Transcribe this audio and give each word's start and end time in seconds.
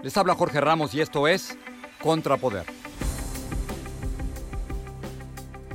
Les 0.00 0.16
habla 0.16 0.36
Jorge 0.36 0.60
Ramos 0.60 0.94
y 0.94 1.00
esto 1.00 1.26
es 1.26 1.58
Contrapoder. 2.00 2.64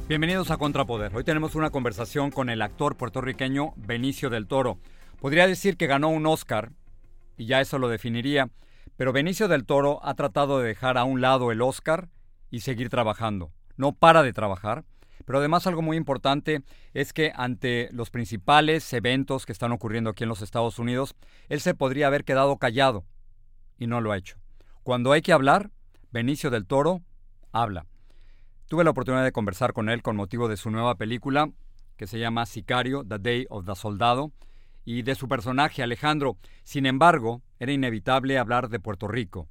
Bienvenidos 0.08 0.50
a 0.50 0.56
Contrapoder. 0.56 1.14
Hoy 1.14 1.26
tenemos 1.26 1.56
una 1.56 1.72
conversación 1.72 2.32
con 2.32 2.50
el 2.50 2.62
actor 2.62 2.96
puertorriqueño 2.96 3.74
Benicio 3.76 4.30
del 4.30 4.48
Toro. 4.48 4.80
Podría 5.20 5.46
decir 5.46 5.76
que 5.76 5.88
ganó 5.88 6.08
un 6.08 6.26
Oscar, 6.26 6.72
y 7.36 7.48
ya 7.48 7.60
eso 7.60 7.80
lo 7.80 7.90
definiría, 7.90 8.50
pero 8.96 9.12
Benicio 9.12 9.50
del 9.50 9.66
Toro 9.66 10.00
ha 10.04 10.14
tratado 10.14 10.60
de 10.60 10.70
dejar 10.70 10.98
a 10.98 11.04
un 11.04 11.20
lado 11.20 11.52
el 11.52 11.62
Oscar 11.62 12.08
y 12.50 12.62
seguir 12.62 12.90
trabajando. 12.90 13.52
No 13.76 13.92
para 13.92 14.24
de 14.24 14.32
trabajar, 14.32 14.86
pero 15.26 15.40
además 15.40 15.68
algo 15.68 15.82
muy 15.82 15.98
importante 15.98 16.62
es 16.94 17.12
que 17.12 17.34
ante 17.36 17.90
los 17.92 18.10
principales 18.10 18.94
eventos 18.94 19.46
que 19.46 19.52
están 19.52 19.74
ocurriendo 19.74 20.12
aquí 20.12 20.23
en 20.23 20.30
los 20.30 20.42
Estados 20.42 20.80
Unidos, 20.80 21.14
él 21.50 21.60
se 21.60 21.73
podría 21.73 22.08
haber 22.08 22.23
quedado 22.23 22.56
callado 22.58 23.04
y 23.78 23.88
no 23.88 24.02
lo 24.02 24.11
ha 24.11 24.17
hecho. 24.17 24.38
Cuando 24.84 25.11
hay 25.11 25.22
que 25.22 25.34
hablar, 25.34 25.72
Benicio 26.11 26.50
del 26.50 26.66
Toro 26.66 27.02
habla. 27.52 27.86
Tuve 28.67 28.84
la 28.84 28.92
oportunidad 28.92 29.23
de 29.23 29.32
conversar 29.32 29.73
con 29.73 29.89
él 29.89 30.02
con 30.02 30.16
motivo 30.16 30.48
de 30.48 30.58
su 30.58 30.72
nueva 30.72 30.95
película 30.95 31.52
que 31.98 32.08
se 32.08 32.20
llama 32.20 32.45
Sicario, 32.45 33.04
The 33.04 33.20
Day 33.20 33.45
of 33.50 33.66
the 33.66 33.76
Soldado, 33.76 34.32
y 34.86 35.04
de 35.04 35.16
su 35.16 35.28
personaje 35.28 35.83
Alejandro. 35.83 36.38
Sin 36.64 36.86
embargo, 36.86 37.42
era 37.60 37.72
inevitable 37.72 38.38
hablar 38.38 38.70
de 38.70 38.80
Puerto 38.80 39.08
Rico, 39.08 39.48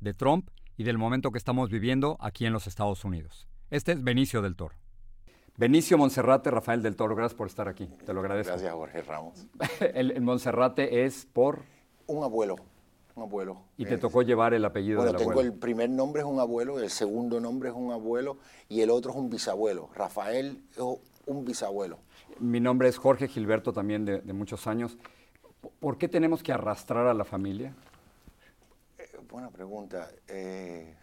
de 0.00 0.14
Trump 0.14 0.50
y 0.76 0.84
del 0.84 0.98
momento 0.98 1.30
que 1.30 1.38
estamos 1.38 1.70
viviendo 1.70 2.16
aquí 2.20 2.46
en 2.46 2.52
los 2.52 2.66
Estados 2.66 3.04
Unidos. 3.04 3.48
Este 3.70 3.92
es 3.92 4.02
Benicio 4.02 4.42
del 4.42 4.56
Toro. 4.56 4.74
Benicio 5.56 5.96
Monserrate, 5.96 6.50
Rafael 6.50 6.82
del 6.82 6.96
Toro, 6.96 7.16
gracias 7.16 7.36
por 7.36 7.46
estar 7.46 7.66
aquí. 7.66 7.86
Te 8.04 8.12
lo 8.12 8.20
agradezco. 8.20 8.52
Gracias, 8.52 8.72
Jorge 8.72 9.02
Ramos. 9.02 9.46
el, 9.94 10.10
el 10.10 10.22
Monserrate 10.22 11.04
es 11.06 11.26
por... 11.26 11.64
Un 12.08 12.22
abuelo, 12.22 12.54
un 13.16 13.22
abuelo. 13.22 13.62
Y 13.78 13.86
te 13.86 13.94
Eh, 13.94 13.98
tocó 13.98 14.22
llevar 14.22 14.52
el 14.54 14.64
apellido 14.64 14.98
Bueno, 14.98 15.12
del 15.12 15.18
tengo 15.18 15.32
abuelo. 15.32 15.50
el 15.52 15.58
primer 15.58 15.88
nombre 15.90 16.20
es 16.22 16.28
un 16.28 16.38
abuelo, 16.38 16.78
el 16.78 16.90
segundo 16.90 17.40
nombre 17.40 17.70
es 17.70 17.74
un 17.74 17.90
abuelo 17.90 18.36
y 18.68 18.82
el 18.82 18.90
otro 18.90 19.10
es 19.12 19.16
un 19.16 19.30
bisabuelo. 19.30 19.88
Rafael 19.94 20.62
es 20.72 20.82
un 21.26 21.44
bisabuelo. 21.44 21.98
Mi 22.38 22.60
nombre 22.60 22.88
es 22.88 22.98
Jorge 22.98 23.26
Gilberto, 23.28 23.72
también 23.72 24.04
de, 24.04 24.20
de 24.20 24.32
muchos 24.34 24.66
años. 24.66 24.98
¿Por 25.80 25.96
qué 25.96 26.08
tenemos 26.08 26.42
que 26.42 26.52
arrastrar 26.52 27.06
a 27.06 27.14
la 27.14 27.24
familia? 27.24 27.74
Eh, 28.98 29.08
buena 29.28 29.50
pregunta. 29.50 30.08
eh, 30.28 30.94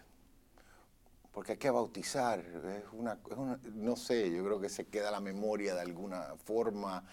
porque 1.34 1.54
hay 1.54 1.58
que 1.58 1.72
bautizar. 1.72 2.40
Es 2.42 2.84
una, 2.94 3.14
es 3.32 3.36
una- 3.38 3.60
no 3.74 3.96
sé, 3.96 4.30
yo 4.32 4.46
creo 4.46 4.60
que 4.62 4.70
se 4.70 4.86
queda 4.86 5.10
la 5.10 5.20
memoria 5.20 5.74
de 5.74 5.82
alguna 5.82 6.36
forma. 6.46 7.04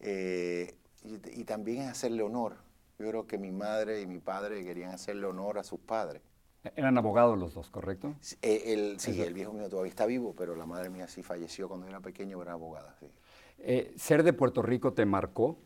y, 0.00 0.68
y 1.40 1.44
también 1.44 1.82
es 1.82 1.88
hacerle 1.88 2.22
honor. 2.22 2.54
Yo 3.00 3.08
creo 3.08 3.26
que 3.26 3.38
mi 3.38 3.50
madre 3.50 4.02
y 4.02 4.06
mi 4.06 4.18
padre 4.18 4.62
querían 4.62 4.90
hacerle 4.92 5.24
honor 5.24 5.56
a 5.58 5.64
sus 5.64 5.80
padres. 5.80 6.20
Eran 6.76 6.98
abogados 6.98 7.38
los 7.38 7.54
dos, 7.54 7.70
¿correcto? 7.70 8.14
Eh, 8.42 8.74
el, 8.74 9.00
sí, 9.00 9.18
el 9.22 9.32
viejo 9.32 9.54
mío 9.54 9.70
todavía 9.70 9.88
está 9.88 10.04
vivo, 10.04 10.34
pero 10.36 10.54
la 10.54 10.66
madre 10.66 10.90
mía 10.90 11.08
sí 11.08 11.22
falleció 11.22 11.66
cuando 11.66 11.88
era 11.88 12.00
pequeño, 12.00 12.42
era 12.42 12.52
abogada. 12.52 12.94
Sí, 13.00 13.06
Eh, 13.56 13.94
¿Ser 13.96 14.22
de 14.22 14.34
Puerto 14.34 14.60
Rico 14.60 14.92
te 14.92 15.06
marcó? 15.06 15.56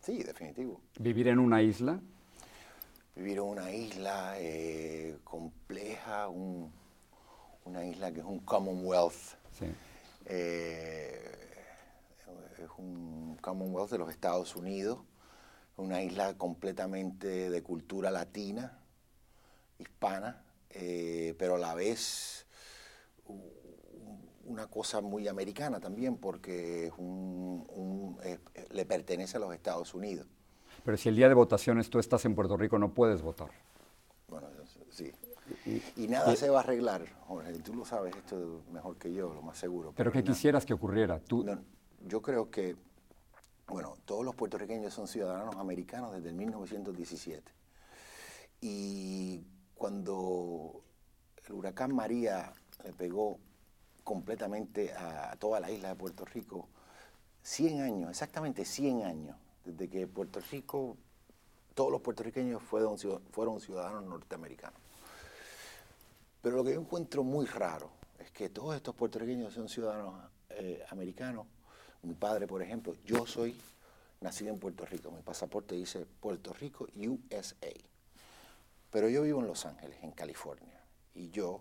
sí 0.00 0.24
definitivo. 0.24 0.80
¿Vivir 0.98 1.28
en 1.28 1.38
una 1.38 1.62
isla? 1.62 2.00
Vivir 3.14 3.36
en 3.38 3.44
una 3.44 3.70
isla 3.72 4.34
eh, 4.38 5.18
compleja, 5.22 6.26
un- 6.28 6.72
una 7.64 7.84
isla 7.84 8.10
que 8.10 8.18
es 8.18 8.26
un 8.26 8.40
Commonwealth. 8.40 9.36
Sí. 9.52 9.66
es 12.58 12.68
un 12.76 13.38
Commonwealth 13.40 13.90
de 13.90 13.98
los 13.98 14.10
Estados 14.10 14.56
Unidos, 14.56 14.98
una 15.80 16.02
isla 16.02 16.34
completamente 16.36 17.50
de 17.50 17.62
cultura 17.62 18.10
latina, 18.10 18.78
hispana, 19.78 20.42
eh, 20.70 21.34
pero 21.38 21.56
a 21.56 21.58
la 21.58 21.74
vez 21.74 22.46
una 24.44 24.66
cosa 24.66 25.00
muy 25.00 25.28
americana 25.28 25.80
también, 25.80 26.16
porque 26.16 26.86
es 26.88 26.92
un- 26.98 27.66
le 28.70 28.84
pertenece 28.84 29.36
a 29.36 29.40
los 29.40 29.54
Estados 29.54 29.94
Unidos. 29.94 30.26
Pero 30.84 30.96
si 30.96 31.08
el 31.08 31.16
día 31.16 31.28
de 31.28 31.34
votaciones 31.34 31.88
tú 31.90 31.98
estás 31.98 32.24
en 32.24 32.34
Puerto 32.34 32.56
Rico, 32.56 32.78
no 32.78 32.92
puedes 32.92 33.22
votar. 33.22 33.50
Bueno, 34.28 34.48
sí. 34.90 35.12
Y 35.96 36.08
nada 36.08 36.34
se 36.36 36.48
va 36.48 36.58
a 36.60 36.62
arreglar, 36.62 37.02
Jorge, 37.26 37.52
tú 37.60 37.74
lo 37.74 37.84
sabes 37.84 38.14
esto 38.16 38.62
mejor 38.72 38.96
que 38.96 39.12
yo, 39.12 39.32
lo 39.34 39.42
más 39.42 39.58
seguro. 39.58 39.92
¿Pero 39.96 40.12
qué 40.12 40.22
na- 40.22 40.32
quisieras 40.32 40.64
que 40.64 40.72
ocurriera? 40.74 41.18
Tú, 41.20 41.44
No, 41.44 41.58
yo 42.06 42.22
creo 42.22 42.50
que, 42.50 42.76
bueno, 43.70 43.96
todos 44.04 44.24
los 44.24 44.34
puertorriqueños 44.34 44.92
son 44.92 45.06
ciudadanos 45.08 45.56
americanos 45.56 46.12
desde 46.12 46.28
el 46.30 46.34
1917. 46.34 47.52
Y 48.60 49.42
cuando 49.74 50.82
el 51.46 51.52
huracán 51.54 51.94
María 51.94 52.52
le 52.84 52.92
pegó 52.92 53.38
completamente 54.04 54.92
a 54.92 55.36
toda 55.38 55.60
la 55.60 55.70
isla 55.70 55.90
de 55.90 55.94
Puerto 55.94 56.24
Rico, 56.24 56.68
100 57.42 57.80
años, 57.80 58.10
exactamente 58.10 58.64
100 58.64 59.04
años, 59.04 59.36
desde 59.64 59.88
que 59.88 60.06
Puerto 60.06 60.40
Rico, 60.50 60.96
todos 61.74 61.90
los 61.90 62.00
puertorriqueños 62.00 62.62
fueron, 62.62 62.96
ciu- 62.96 63.20
fueron 63.30 63.60
ciudadanos 63.60 64.04
norteamericanos. 64.04 64.78
Pero 66.42 66.56
lo 66.56 66.64
que 66.64 66.74
yo 66.74 66.80
encuentro 66.80 67.22
muy 67.22 67.46
raro 67.46 67.90
es 68.18 68.30
que 68.30 68.48
todos 68.48 68.74
estos 68.74 68.94
puertorriqueños 68.94 69.52
son 69.54 69.68
ciudadanos 69.68 70.14
eh, 70.50 70.82
americanos. 70.90 71.46
Mi 72.02 72.14
padre, 72.14 72.46
por 72.46 72.62
ejemplo, 72.62 72.94
yo 73.04 73.26
soy 73.26 73.56
nacido 74.20 74.52
en 74.52 74.58
Puerto 74.58 74.86
Rico. 74.86 75.10
Mi 75.10 75.22
pasaporte 75.22 75.74
dice 75.74 76.06
Puerto 76.20 76.52
Rico, 76.52 76.86
USA. 76.96 77.72
Pero 78.90 79.08
yo 79.08 79.22
vivo 79.22 79.40
en 79.40 79.46
Los 79.46 79.66
Ángeles, 79.66 79.98
en 80.02 80.12
California. 80.12 80.82
Y 81.14 81.30
yo 81.30 81.60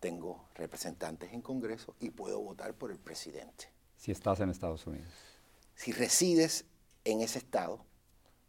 tengo 0.00 0.48
representantes 0.54 1.32
en 1.32 1.42
Congreso 1.42 1.94
y 2.00 2.10
puedo 2.10 2.40
votar 2.40 2.74
por 2.74 2.90
el 2.90 2.98
presidente. 2.98 3.68
si 3.96 4.10
estás 4.10 4.40
en 4.40 4.50
Estados 4.50 4.86
Unidos. 4.86 5.12
Si 5.74 5.92
resides 5.92 6.64
en 7.04 7.20
ese 7.20 7.38
estado 7.38 7.84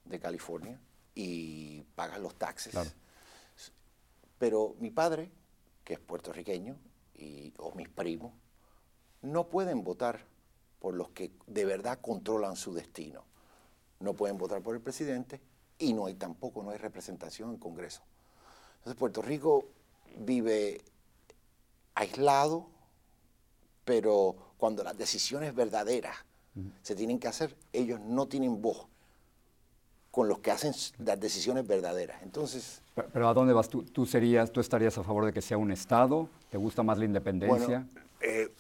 de 0.06 0.20
California 0.20 0.80
y 1.16 1.84
pagas 1.96 2.20
los 2.20 2.36
taxes. 2.36 2.72
Claro. 2.72 2.90
Pero 4.40 4.76
mi 4.80 4.90
padre 4.90 5.30
que 5.84 5.94
es 5.94 6.00
puertorriqueño, 6.00 6.78
y, 7.16 7.54
o 7.58 7.74
mis 7.76 7.90
primos, 7.90 8.34
no 9.22 9.48
pueden 9.48 9.84
votar 9.84 10.26
por 10.84 10.96
los 10.96 11.12
que 11.12 11.32
de 11.48 11.64
verdad 11.64 12.00
controlan 12.02 12.58
su 12.58 12.74
destino. 12.74 13.24
No 14.02 14.16
pueden 14.16 14.38
votar 14.38 14.62
por 14.62 14.76
el 14.76 14.82
presidente 14.82 15.40
y 15.80 15.94
no 15.94 16.08
hay 16.08 16.16
tampoco, 16.16 16.62
no 16.62 16.72
hay 16.72 16.78
representación 16.78 17.52
en 17.52 17.58
Congreso. 17.58 18.02
Entonces 18.80 19.00
Puerto 19.00 19.22
Rico 19.22 19.64
vive 20.18 20.82
aislado, 21.96 22.68
pero 23.86 24.36
cuando 24.58 24.84
las 24.84 24.98
decisiones 24.98 25.56
verdaderas 25.56 26.18
se 26.82 26.96
tienen 26.96 27.18
que 27.18 27.30
hacer, 27.30 27.56
ellos 27.72 28.02
no 28.02 28.28
tienen 28.28 28.62
voz 28.62 28.86
con 30.12 30.28
los 30.28 30.40
que 30.40 30.52
hacen 30.52 30.74
las 30.98 31.18
decisiones 31.18 31.66
verdaderas. 31.66 32.22
Entonces... 32.24 32.82
Pero, 33.14 33.30
¿a 33.30 33.34
dónde 33.34 33.54
vas? 33.54 33.70
¿Tú, 33.70 33.84
¿Tú, 33.84 34.06
serías, 34.06 34.52
¿Tú 34.52 34.60
estarías 34.60 34.98
a 34.98 35.04
favor 35.04 35.24
de 35.28 35.32
que 35.32 35.42
sea 35.42 35.58
un 35.58 35.72
Estado? 35.72 36.28
¿Te 36.52 36.58
gusta 36.58 36.84
más 36.84 36.98
la 36.98 37.06
independencia? 37.06 37.88
Eh, 38.20 38.52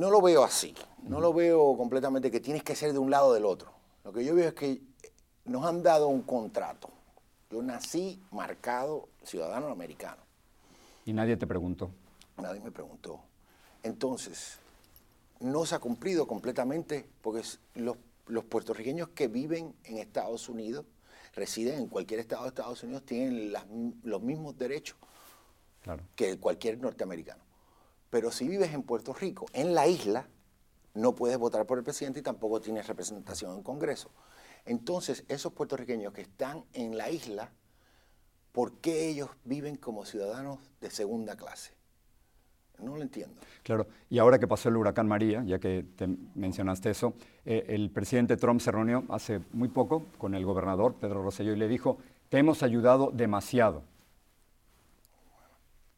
no 0.00 0.10
lo 0.10 0.22
veo 0.22 0.42
así. 0.42 0.74
No 1.02 1.20
lo 1.20 1.34
veo 1.34 1.76
completamente 1.76 2.30
que 2.30 2.40
tienes 2.40 2.62
que 2.62 2.74
ser 2.74 2.94
de 2.94 2.98
un 2.98 3.10
lado 3.10 3.28
o 3.28 3.34
del 3.34 3.44
otro. 3.44 3.70
Lo 4.02 4.12
que 4.12 4.24
yo 4.24 4.34
veo 4.34 4.48
es 4.48 4.54
que 4.54 4.80
nos 5.44 5.66
han 5.66 5.82
dado 5.82 6.08
un 6.08 6.22
contrato. 6.22 6.88
Yo 7.50 7.62
nací 7.62 8.22
marcado 8.30 9.10
ciudadano 9.22 9.68
americano. 9.68 10.22
¿Y 11.04 11.12
nadie 11.12 11.36
te 11.36 11.46
preguntó? 11.46 11.90
Nadie 12.38 12.60
me 12.60 12.70
preguntó. 12.70 13.20
Entonces, 13.82 14.58
no 15.38 15.66
se 15.66 15.74
ha 15.74 15.78
cumplido 15.78 16.26
completamente 16.26 17.06
porque 17.20 17.42
los, 17.74 17.98
los 18.26 18.44
puertorriqueños 18.44 19.08
que 19.08 19.28
viven 19.28 19.74
en 19.84 19.98
Estados 19.98 20.48
Unidos, 20.48 20.86
residen 21.34 21.78
en 21.78 21.86
cualquier 21.88 22.20
estado 22.20 22.44
de 22.44 22.48
Estados 22.48 22.82
Unidos, 22.82 23.04
tienen 23.04 23.52
los 24.02 24.22
mismos 24.22 24.56
derechos 24.56 24.96
que 26.16 26.38
cualquier 26.38 26.78
norteamericano. 26.78 27.49
Pero 28.10 28.30
si 28.30 28.48
vives 28.48 28.74
en 28.74 28.82
Puerto 28.82 29.12
Rico, 29.12 29.46
en 29.52 29.74
la 29.74 29.86
isla, 29.86 30.28
no 30.94 31.14
puedes 31.14 31.38
votar 31.38 31.66
por 31.66 31.78
el 31.78 31.84
presidente 31.84 32.20
y 32.20 32.22
tampoco 32.22 32.60
tienes 32.60 32.86
representación 32.86 33.56
en 33.56 33.62
Congreso. 33.62 34.10
Entonces, 34.64 35.24
esos 35.28 35.52
puertorriqueños 35.52 36.12
que 36.12 36.22
están 36.22 36.64
en 36.72 36.98
la 36.98 37.10
isla, 37.10 37.52
¿por 38.52 38.74
qué 38.78 39.08
ellos 39.08 39.30
viven 39.44 39.76
como 39.76 40.04
ciudadanos 40.04 40.58
de 40.80 40.90
segunda 40.90 41.36
clase? 41.36 41.72
No 42.78 42.96
lo 42.96 43.02
entiendo. 43.02 43.40
Claro, 43.62 43.86
y 44.08 44.18
ahora 44.18 44.38
que 44.38 44.48
pasó 44.48 44.68
el 44.70 44.76
huracán 44.76 45.06
María, 45.06 45.42
ya 45.44 45.58
que 45.58 45.84
te 45.96 46.08
mencionaste 46.34 46.90
eso, 46.90 47.14
eh, 47.44 47.66
el 47.68 47.90
presidente 47.90 48.36
Trump 48.36 48.60
se 48.60 48.72
reunió 48.72 49.04
hace 49.10 49.40
muy 49.52 49.68
poco 49.68 50.06
con 50.18 50.34
el 50.34 50.44
gobernador 50.44 50.94
Pedro 50.94 51.22
Rosselló 51.22 51.52
y 51.52 51.56
le 51.56 51.68
dijo, 51.68 51.98
te 52.30 52.38
hemos 52.38 52.62
ayudado 52.62 53.10
demasiado. 53.12 53.82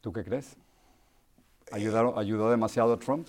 ¿Tú 0.01 0.11
qué 0.11 0.23
crees? 0.25 0.57
¿Ayudaron, 1.73 2.19
¿Ayudó 2.19 2.51
demasiado 2.51 2.99
Trump? 2.99 3.27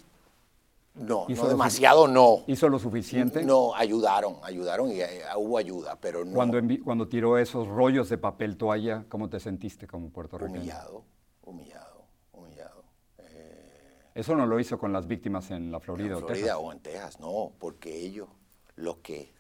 No, 0.95 1.27
no 1.27 1.49
demasiado 1.49 2.07
no. 2.07 2.45
¿Hizo 2.47 2.69
lo 2.69 2.79
suficiente? 2.79 3.43
No, 3.43 3.75
ayudaron, 3.75 4.37
ayudaron 4.43 4.93
y 4.93 5.01
eh, 5.01 5.23
hubo 5.35 5.57
ayuda, 5.57 5.97
pero 5.99 6.27
no. 6.27 6.35
Cuando, 6.35 6.61
cuando 6.85 7.09
tiró 7.09 7.39
esos 7.39 7.67
rollos 7.67 8.11
de 8.11 8.19
papel 8.19 8.59
toalla, 8.59 9.07
¿cómo 9.09 9.31
te 9.31 9.41
sentiste 9.41 9.87
como 9.87 10.11
puertorriqueño? 10.11 10.61
Humillado, 10.61 11.05
humillado, 11.43 12.05
humillado. 12.33 12.85
Eh, 13.19 14.11
Eso 14.15 14.37
no 14.37 14.47
lo 14.47 14.61
hizo 14.61 14.79
con 14.79 14.93
las 14.93 15.09
víctimas 15.09 15.51
en 15.51 15.73
la 15.73 15.81
Florida, 15.81 16.19
en 16.19 16.27
Florida 16.27 16.59
o, 16.59 16.71
en 16.71 16.81
Texas, 16.81 17.19
no, 17.21 17.51
porque 17.59 17.97
ellos, 17.99 18.29
los 18.77 18.99
que, 18.99 19.33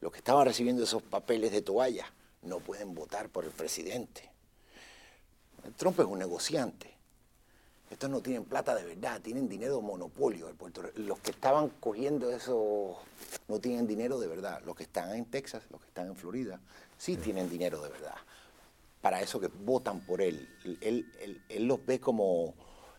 los 0.00 0.10
que 0.10 0.18
estaban 0.18 0.46
recibiendo 0.46 0.82
esos 0.82 1.02
papeles 1.02 1.52
de 1.52 1.60
toalla, 1.60 2.06
no 2.40 2.58
pueden 2.58 2.94
votar 2.94 3.28
por 3.28 3.44
el 3.44 3.50
presidente. 3.50 4.30
Trump 5.76 6.00
es 6.00 6.06
un 6.06 6.18
negociante. 6.18 6.94
Estos 7.90 8.10
no 8.10 8.20
tienen 8.20 8.44
plata 8.44 8.74
de 8.74 8.84
verdad, 8.84 9.20
tienen 9.20 9.48
dinero 9.48 9.80
monopolio. 9.80 10.50
los 10.96 11.18
que 11.20 11.30
estaban 11.30 11.68
cogiendo 11.80 12.30
eso 12.30 12.96
no 13.46 13.60
tienen 13.60 13.86
dinero 13.86 14.18
de 14.18 14.26
verdad. 14.26 14.62
Los 14.64 14.74
que 14.74 14.84
están 14.84 15.14
en 15.14 15.26
Texas, 15.26 15.62
los 15.70 15.80
que 15.80 15.88
están 15.88 16.08
en 16.08 16.16
Florida, 16.16 16.60
sí, 16.96 17.16
tienen 17.16 17.48
dinero 17.48 17.82
de 17.82 17.90
verdad. 17.90 18.16
Para 19.00 19.20
eso 19.20 19.38
que 19.38 19.48
votan 19.48 20.00
por 20.00 20.22
él. 20.22 20.48
Él, 20.80 21.06
los 21.66 21.84
ve 21.84 22.00
como... 22.00 22.54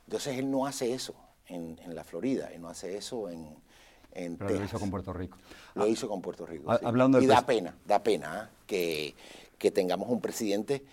Entonces 0.05 0.37
él 0.37 0.51
no 0.51 0.67
hace 0.67 0.93
eso 0.93 1.15
en, 1.47 1.77
la 1.87 2.03
Florida, 2.03 2.51
él 2.53 2.61
no 2.61 2.69
hace 2.69 2.95
eso 2.95 3.27
en, 3.29 3.55
en 4.13 4.37
Pero 4.37 4.59
lo 4.59 4.65
hizo 4.65 4.79
con 4.79 4.91
Puerto 4.91 5.13
Rico. 5.13 5.37
Lo 5.73 5.87
hizo 5.87 6.07
con 6.07 6.21
Puerto 6.21 6.45
Rico. 6.45 6.71
Hablando 6.71 7.19
y 7.19 7.25
da 7.25 7.43
pena, 7.43 7.75
da 7.85 8.03
pena 8.03 8.41
¿ah? 8.43 8.49
que, 8.67 9.15
que 9.57 9.71
tengamos 9.71 10.09
un 10.09 10.21
presidente 10.21 10.85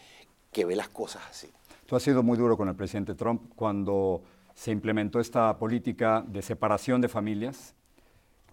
que 0.51 0.65
ve 0.65 0.77
las 0.77 0.89
cosas 0.89 1.23
así. 1.29 1.51
Tú 1.93 1.97
has 1.97 2.05
sido 2.05 2.23
muy 2.23 2.39
duro 2.39 2.57
con 2.57 2.71
el 2.71 2.75
presidente 2.75 3.15
Trump 3.15 3.53
cuando 3.55 4.23
se 4.55 4.71
implementó 4.71 5.21
esta 5.21 5.59
política 5.59 6.25
de 6.27 6.41
separación 6.41 7.03
de 7.03 7.09
familias. 7.11 7.75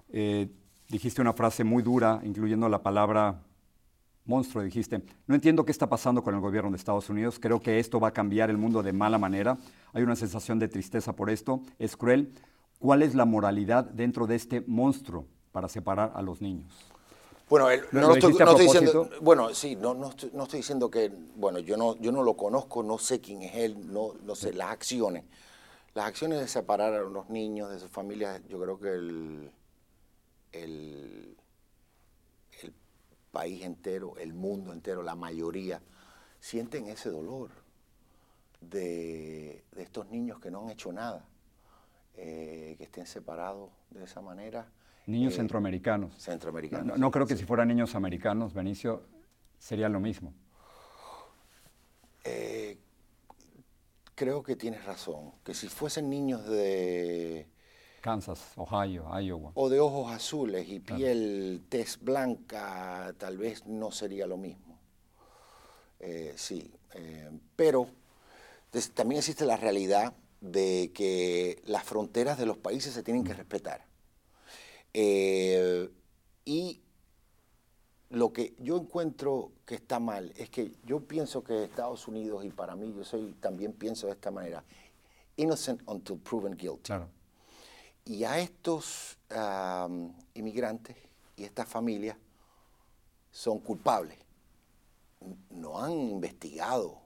Eh, 0.10 0.50
dijiste 0.90 1.22
una 1.22 1.32
frase 1.32 1.64
muy 1.64 1.82
dura, 1.82 2.20
incluyendo 2.26 2.68
la 2.68 2.84
palabra 2.84 3.42
monstruo. 4.26 4.62
Dijiste, 4.62 5.06
no 5.26 5.36
entiendo 5.36 5.64
qué 5.64 5.72
está 5.72 5.88
pasando 5.88 6.22
con 6.22 6.36
el 6.36 6.42
gobierno 6.42 6.70
de 6.72 6.76
Estados 6.76 7.10
Unidos. 7.10 7.40
Creo 7.40 7.62
que 7.62 7.80
esto 7.80 7.98
va 7.98 8.10
a 8.10 8.12
cambiar 8.12 8.50
el 8.50 8.58
mundo 8.58 8.84
de 8.84 8.92
mala 8.92 9.18
manera. 9.18 9.58
Hay 9.94 10.04
una 10.04 10.18
sensación 10.18 10.60
de 10.60 10.68
tristeza 10.68 11.16
por 11.16 11.30
esto. 11.30 11.62
Es 11.78 11.96
cruel. 11.96 12.34
¿Cuál 12.78 13.04
es 13.04 13.16
la 13.16 13.24
moralidad 13.24 13.86
dentro 13.86 14.28
de 14.28 14.36
este 14.36 14.66
monstruo 14.68 15.28
para 15.54 15.70
separar 15.70 16.12
a 16.14 16.22
los 16.22 16.42
niños? 16.42 16.92
Bueno, 17.50 17.66
no, 17.92 18.14
estoy, 18.14 18.34
diciendo, 18.60 19.10
bueno, 19.22 19.56
sí, 19.56 19.76
no, 19.76 19.96
no, 19.96 20.10
estoy, 20.10 20.60
diciendo 20.60 20.92
que, 20.92 21.12
bueno, 21.36 21.58
yo 21.58 21.78
no, 21.78 21.98
yo 21.98 22.12
no 22.12 22.22
lo 22.22 22.38
conozco, 22.38 22.84
no 22.84 23.00
sé 23.00 23.20
quién 23.22 23.42
es 23.42 23.56
él, 23.56 23.92
no, 23.92 24.14
no 24.22 24.36
sé 24.36 24.54
las 24.54 24.70
acciones. 24.70 25.24
Las 25.96 26.06
acciones 26.06 26.40
de 26.40 26.48
separar 26.48 26.94
a 26.94 27.02
los 27.02 27.28
niños 27.32 27.72
de 27.72 27.80
sus 27.80 27.90
familias, 27.90 28.40
yo 28.48 28.62
creo 28.62 28.80
que 28.80 28.90
el, 28.90 29.52
el, 30.52 31.36
país 33.32 33.64
entero, 33.64 34.16
el 34.18 34.34
mundo 34.34 34.72
entero, 34.72 35.02
la 35.02 35.16
mayoría, 35.16 35.82
sienten 36.40 36.88
ese 36.88 37.10
dolor 37.10 37.50
de, 38.62 39.64
estos 39.76 40.08
niños 40.10 40.40
que 40.40 40.52
no 40.52 40.62
han 40.62 40.70
hecho 40.70 40.92
nada, 40.92 41.26
eh, 42.16 42.76
que 42.78 42.84
estén 42.84 43.08
separados 43.08 43.72
de 43.90 44.04
esa 44.04 44.22
manera 44.22 44.68
Niños 45.10 45.34
eh, 45.34 45.38
centroamericanos. 45.38 46.14
Centroamericanos. 46.18 47.00
No, 47.00 47.10
creo 47.10 47.26
que 47.26 47.36
si 47.36 47.44
fueran 47.44 47.68
niños 47.68 47.96
americanos, 47.96 48.54
Benicio, 48.54 49.08
sería 49.58 49.90
lo 49.90 50.00
mismo. 50.00 50.36
Eh, 52.24 52.78
creo 54.14 54.44
que 54.44 54.56
tienes 54.56 54.86
razón, 54.86 55.32
que 55.44 55.56
si 55.56 55.68
fuesen 55.68 56.10
niños 56.10 56.48
de... 56.48 57.48
Kansas, 58.02 58.54
Ohio, 58.56 59.08
Iowa. 59.20 59.52
O 59.56 59.68
de 59.68 59.80
ojos 59.80 60.12
azules 60.12 60.70
y 60.70 60.80
piel 60.80 61.64
tez 61.68 62.00
blanca, 62.00 63.14
tal 63.18 63.38
vez 63.38 63.66
no 63.66 63.92
sería 63.92 64.28
lo 64.28 64.38
mismo. 64.38 64.80
Eh, 66.00 66.34
sí, 66.38 66.72
pero 67.58 67.90
también 68.94 69.20
existe 69.20 69.44
la 69.44 69.58
realidad 69.58 70.14
de 70.40 70.92
que 70.94 71.62
las 71.66 71.84
fronteras 71.84 72.38
de 72.38 72.46
los 72.46 72.58
países 72.58 72.94
se 72.94 73.04
tienen 73.04 73.26
que 73.26 73.34
respetar. 73.34 73.89
Eh, 74.94 75.90
y 76.46 76.82
lo 78.10 78.34
que 78.34 78.56
yo 78.60 78.78
encuentro 78.78 79.52
que 79.66 79.76
está 79.76 80.00
mal 80.00 80.34
es 80.36 80.50
que 80.50 80.72
yo 80.86 81.02
pienso 81.02 81.44
que 81.44 81.64
Estados 81.64 82.08
Unidos, 82.08 82.44
y 82.44 82.50
para 82.50 82.76
mí 82.76 82.94
yo 82.96 83.04
soy, 83.04 83.34
también 83.40 83.74
pienso 83.74 84.08
de 84.08 84.14
esta 84.14 84.32
manera, 84.32 84.64
innocent 85.38 85.82
until 85.86 86.18
proven 86.18 86.58
guilty. 86.58 86.94
Y 88.06 88.24
a 88.24 88.40
estos 88.40 89.18
inmigrantes 90.34 90.98
y 91.38 91.44
estas 91.44 91.68
familias 91.68 92.18
son 93.32 93.60
culpables. 93.60 94.18
No 95.52 95.80
han 95.80 95.92
investigado 95.92 97.00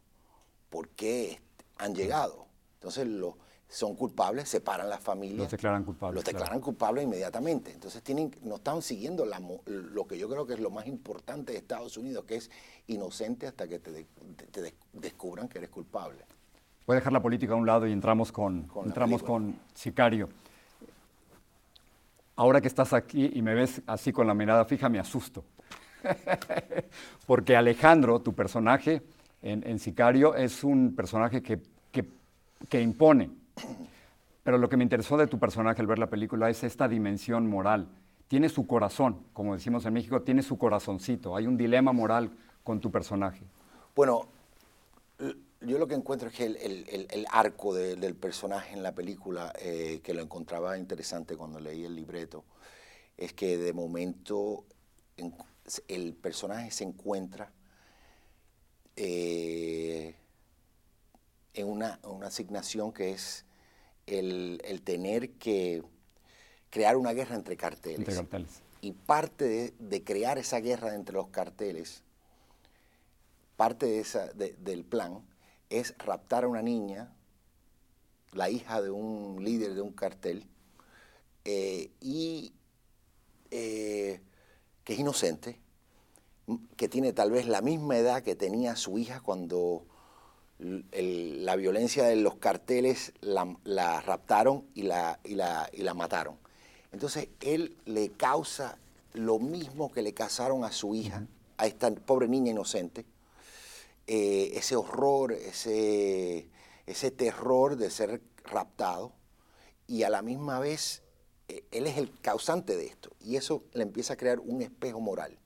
por 0.70 0.88
qué 0.90 1.42
han 1.78 1.94
llegado. 1.94 2.48
Entonces 2.76 3.08
los 3.08 3.36
son 3.74 3.96
culpables, 3.96 4.48
separan 4.48 4.88
las 4.88 5.00
familias. 5.00 5.40
Los 5.40 5.52
declaran 5.52 5.84
culpables. 5.84 6.16
Los 6.16 6.24
declaran 6.24 6.62
culpables 6.62 7.06
inmediatamente. 7.06 7.72
Entonces 7.72 8.04
tienen, 8.04 8.34
no 8.44 8.58
están 8.58 8.84
siguiendo 8.84 9.26
lo 9.26 10.06
que 10.06 10.18
yo 10.18 10.30
creo 10.30 10.46
que 10.46 10.54
es 10.54 10.60
lo 10.60 10.70
más 10.70 10.86
importante 10.86 11.54
de 11.54 11.58
Estados 11.58 11.98
Unidos, 11.98 12.24
que 12.26 12.36
es 12.36 12.52
inocente 12.86 13.48
hasta 13.48 13.68
que 13.68 13.80
te, 13.80 14.06
descubran 14.94 15.48
que 15.48 15.58
eres 15.58 15.72
culpable. 15.72 16.20
Voy 16.86 16.94
a 16.94 17.00
dejar 17.00 17.14
la 17.14 17.22
política 17.22 17.54
a 17.54 17.56
un 17.56 17.66
lado 17.66 17.88
y 17.88 17.92
entramos 17.92 18.32
con, 18.32 18.70
entramos 18.86 19.24
con 19.24 19.56
Sicario. 19.74 20.30
Ahora 22.36 22.62
que 22.62 22.68
estás 22.68 22.94
aquí 22.94 23.32
y 23.34 23.42
me 23.42 23.56
ves 23.56 23.82
así 23.88 24.14
con 24.14 24.28
la 24.28 24.36
mirada 24.36 24.66
fija, 24.66 24.88
me 24.88 25.00
asusto. 25.00 25.44
Porque 27.26 27.56
Alejandro, 27.56 28.20
tu 28.20 28.34
personaje 28.34 29.02
en, 29.42 29.80
Sicario, 29.80 30.36
es 30.36 30.64
un 30.64 30.96
personaje 30.96 31.42
que, 31.42 31.60
que 32.70 32.82
impone 32.82 33.43
pero 34.44 34.58
lo 34.58 34.70
que 34.70 34.78
me 34.78 34.84
interesó 34.84 35.18
de 35.18 35.28
tu 35.28 35.40
personaje 35.40 35.82
al 35.82 35.88
ver 35.88 36.00
la 36.00 36.10
película 36.10 36.50
es 36.50 36.64
esta 36.64 36.88
dimensión 36.88 37.48
moral. 37.50 37.88
Tiene 38.28 38.50
su 38.50 38.66
corazón, 38.68 39.26
como 39.34 39.54
decimos 39.54 39.86
en 39.86 39.94
México, 39.94 40.22
tiene 40.22 40.42
su 40.44 40.58
corazoncito. 40.58 41.36
Hay 41.36 41.48
un 41.48 41.56
dilema 41.58 41.92
moral 41.94 42.32
con 42.64 42.80
tu 42.80 42.92
personaje. 42.92 43.44
Bueno, 43.96 44.28
yo 45.62 45.78
lo 45.78 45.88
que 45.88 45.96
encuentro 45.96 46.30
es 46.30 46.36
que 46.36 46.46
el, 46.46 46.58
el- 46.58 47.08
el- 47.10 47.26
arco 47.32 47.74
de- 47.74 47.96
del 47.96 48.16
personaje 48.16 48.74
en 48.74 48.84
la 48.84 48.94
película, 48.94 49.54
eh, 49.60 50.02
que 50.04 50.14
lo 50.14 50.22
encontraba 50.22 50.78
interesante 50.78 51.38
cuando 51.38 51.60
leí 51.60 51.86
el 51.86 51.96
libreto, 51.96 52.44
es 53.18 53.34
que 53.34 53.58
de 53.58 53.72
momento 53.72 54.66
en- 55.16 55.34
el 55.88 56.14
personaje 56.14 56.72
se 56.72 56.84
encuentra 56.84 57.52
eh, 58.96 60.16
en 61.54 61.68
una, 61.68 62.00
una 62.04 62.28
asignación 62.28 62.92
que 62.92 63.12
es 63.12 63.46
el, 64.08 64.62
el 64.66 64.82
tener 64.82 65.32
que 65.32 65.84
crear 66.70 66.98
una 66.98 67.14
guerra 67.14 67.36
entre 67.36 67.56
carteles. 67.58 68.00
Entre 68.00 68.16
carteles. 68.16 68.62
Y 68.82 68.92
parte 68.92 69.46
de, 69.48 69.74
de 69.80 70.04
crear 70.04 70.38
esa 70.38 70.60
guerra 70.60 70.96
entre 70.96 71.14
los 71.14 71.28
carteles, 71.28 72.04
parte 73.56 73.86
de 73.86 74.00
esa, 74.00 74.28
de- 74.34 74.54
del 74.60 74.84
plan, 74.84 75.22
es 75.70 75.96
raptar 76.00 76.44
a 76.44 76.48
una 76.48 76.62
niña, 76.62 77.14
la 78.34 78.50
hija 78.50 78.82
de 78.82 78.90
un 78.90 79.44
líder 79.44 79.74
de 79.76 79.82
un 79.82 79.94
cartel, 79.94 80.48
eh, 81.46 81.92
y 82.02 82.52
eh, 83.52 84.20
que 84.84 84.94
es 84.94 85.00
inocente, 85.00 85.60
que 86.76 86.90
tiene 86.90 87.14
tal 87.14 87.32
vez 87.32 87.48
la 87.48 87.62
misma 87.62 87.98
edad 87.98 88.22
que 88.24 88.36
tenía 88.36 88.76
su 88.76 88.98
hija 88.98 89.22
cuando 89.22 89.86
el- 90.92 91.46
la 91.46 91.56
violencia 91.56 92.04
de 92.06 92.16
los 92.16 92.36
carteles 92.36 93.14
la, 93.22 93.56
la 93.64 94.02
raptaron 94.02 94.66
y 94.74 94.84
la, 94.84 95.20
y, 95.24 95.36
la, 95.36 95.70
y 95.74 95.84
la 95.84 95.94
mataron. 95.94 96.38
Entonces 96.92 97.30
él 97.42 97.76
le 97.86 98.10
causa 98.12 98.78
lo 99.14 99.40
mismo 99.40 99.92
que 99.92 100.02
le 100.02 100.14
causaron 100.14 100.64
a 100.64 100.72
su 100.72 100.96
hija, 100.96 101.28
a 101.58 101.68
esta 101.68 101.92
pobre 101.92 102.28
niña 102.28 102.52
inocente, 102.52 103.06
eh, 104.08 104.52
ese 104.56 104.76
horror, 104.76 105.32
ese, 105.32 106.48
ese 106.88 107.12
terror 107.12 107.78
de 107.78 107.90
ser 107.90 108.22
raptado 108.44 109.14
y 109.88 110.04
a 110.04 110.10
la 110.10 110.22
misma 110.22 110.60
vez 110.60 111.02
eh, 111.48 111.64
él 111.72 111.88
es 111.88 111.98
el 111.98 112.12
causante 112.22 112.76
de 112.76 112.86
esto 112.88 113.12
y 113.22 113.36
eso 113.38 113.64
le 113.74 113.84
empieza 113.84 114.14
a 114.14 114.18
crear 114.18 114.40
un 114.40 114.62
espejo 114.62 115.00
moral. 115.00 115.38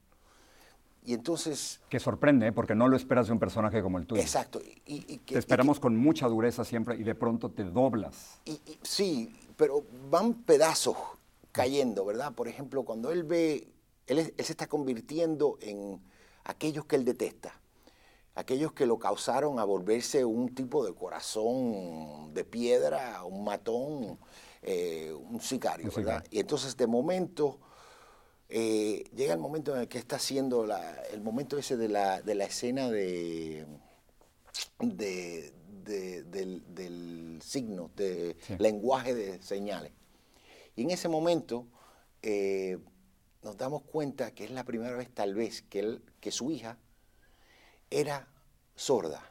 Y 1.08 1.14
entonces, 1.14 1.80
Que 1.88 2.02
sorprende, 2.02 2.48
¿eh? 2.48 2.52
porque 2.52 2.76
no 2.76 2.90
lo 2.90 2.98
esperas 2.98 3.28
de 3.28 3.32
un 3.34 3.40
personaje 3.40 3.82
como 3.82 3.98
el 3.98 4.06
tuyo. 4.06 4.22
exacto, 4.22 4.60
y, 4.62 4.94
y- 4.94 5.06
y 5.08 5.18
que- 5.20 5.36
Te 5.36 5.40
esperamos 5.40 5.80
con 5.80 5.96
mucha 5.96 6.28
dureza 6.28 6.66
siempre 6.66 6.98
y 6.98 7.04
de 7.04 7.16
pronto 7.16 7.50
te 7.50 7.64
doblas. 7.64 8.42
Y, 8.44 8.52
y- 8.52 8.78
sí, 8.82 9.34
pero 9.56 9.86
van 10.12 10.34
pedazos 10.34 10.98
cayendo, 11.54 12.04
¿verdad? 12.04 12.34
Por 12.34 12.50
ejemplo, 12.50 12.84
cuando 12.84 13.10
él 13.14 13.24
ve, 13.24 13.70
él, 14.06 14.20
él 14.20 14.34
se 14.46 14.52
está 14.52 14.68
convirtiendo 14.68 15.58
en 15.62 16.02
aquellos 16.44 16.84
que 16.84 16.98
él 16.98 17.06
detesta, 17.06 17.58
aquellos 18.36 18.74
que 18.74 18.86
lo 18.86 19.00
causaron 19.00 19.60
a 19.60 19.64
volverse 19.64 20.26
un 20.26 20.54
tipo 20.54 20.86
de 20.86 20.94
corazón 20.94 22.34
de 22.34 22.44
piedra, 22.44 23.24
un 23.24 23.46
matón, 23.46 24.20
eh, 24.62 25.14
un 25.14 25.40
sicario, 25.40 25.86
Un 25.90 25.96
¿verdad? 25.96 26.16
sicario. 26.24 26.30
Y 26.38 26.42
entonces 26.42 26.76
de 26.76 26.86
momento 26.86 27.60
eh, 28.50 29.04
llega 29.16 29.34
el 29.34 29.40
momento 29.40 29.76
en 29.76 29.82
el 29.82 29.88
que 29.88 29.98
está 29.98 30.16
haciendo 30.18 30.66
la- 30.66 31.02
el 31.12 31.22
momento 31.22 31.58
ese 31.58 31.76
de 31.78 31.90
la, 31.90 32.22
de 32.22 32.36
la 32.36 32.46
escena 32.46 32.90
de, 32.90 33.66
de- 34.80 35.54
de- 35.84 36.24
del, 36.24 36.64
del 36.74 37.40
signo, 37.44 37.92
de 37.96 38.36
Sí. 38.42 38.56
lenguaje 38.60 39.14
de 39.16 39.42
señales. 39.42 39.92
Y 40.76 40.84
en 40.84 40.92
ese 40.92 41.08
momento 41.10 41.68
eh, 42.22 42.78
nos 43.44 43.58
damos 43.58 43.84
cuenta 43.84 44.32
que 44.32 44.44
es 44.46 44.52
la 44.52 44.64
primera 44.64 44.96
vez 44.96 45.10
tal 45.14 45.34
vez 45.36 45.62
que, 45.64 45.80
él, 45.80 46.02
que 46.20 46.32
su 46.32 46.52
hija 46.52 46.78
era 47.90 48.28
sorda. 48.76 49.24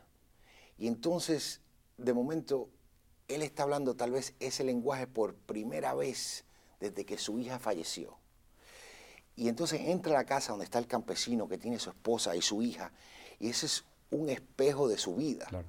Y 0.79 0.87
entonces, 0.89 1.61
de 1.99 2.13
momento, 2.13 2.69
él 3.29 3.43
está 3.43 3.63
hablando 3.65 3.97
tal 3.97 4.11
vez 4.13 4.35
ese 4.41 4.63
lenguaje 4.65 5.07
por 5.07 5.35
primera 5.35 5.95
vez 5.95 6.45
desde 6.81 7.05
que 7.05 7.19
su 7.19 7.39
hija 7.39 7.59
falleció. 7.59 8.19
Y 9.37 9.49
entonces 9.49 9.81
entra 9.83 10.13
a 10.13 10.23
la 10.23 10.25
casa 10.25 10.53
donde 10.53 10.65
está 10.65 10.79
el 10.79 10.87
campesino 10.87 11.47
que 11.49 11.59
tiene 11.59 11.79
su 11.79 11.91
esposa 11.91 12.35
y 12.35 12.43
su 12.43 12.63
hija, 12.63 12.91
y 13.39 13.51
ese 13.51 13.67
es 13.67 13.85
un 14.11 14.29
espejo 14.31 14.89
de 14.89 14.97
su 14.99 15.15
vida. 15.17 15.45
Claro. 15.47 15.67